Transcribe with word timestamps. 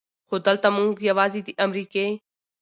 خو 0.27 0.35
دلته 0.45 0.67
مونږ 0.75 0.93
يواځې 1.09 1.41
د 1.43 1.49
امريکې 1.65 2.07